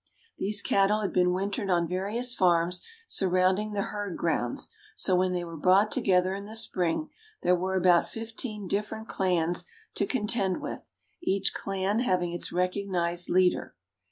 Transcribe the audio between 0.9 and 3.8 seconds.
had been wintered on various farms surrounding